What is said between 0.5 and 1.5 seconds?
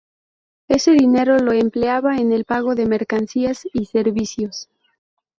Ese dinero